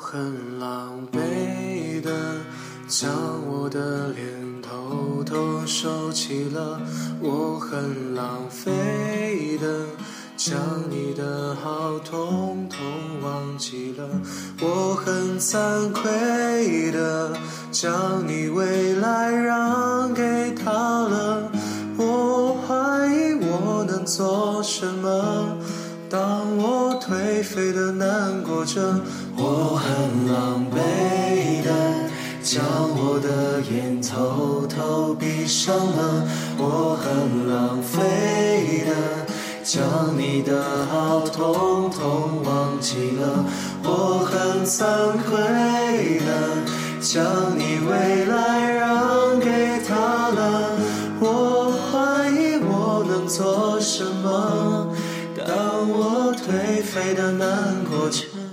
[0.00, 2.10] 很狼狈的
[2.86, 3.10] 将
[3.48, 6.80] 我的脸偷偷收起了，
[7.20, 9.84] 我很浪费的
[10.36, 10.56] 将
[10.88, 12.80] 你的好统统
[13.22, 14.08] 忘记了，
[14.60, 17.36] 我很惭愧的
[17.72, 21.50] 将你未来让给他了，
[21.98, 25.58] 我怀疑我能做什么。
[27.08, 29.00] 颓废的难过着
[29.34, 32.10] 我很狼狈的
[32.42, 32.62] 将
[32.98, 36.28] 我的眼偷偷闭上了。
[36.58, 39.26] 我很狼狈的
[39.64, 39.82] 将
[40.18, 43.42] 你的好通通忘记了。
[43.82, 46.62] 我很惭愧的
[47.00, 47.24] 将
[47.58, 50.78] 你未来让给他了。
[51.20, 54.94] 我怀疑我能做什么。
[55.46, 58.47] 当我颓废的难过成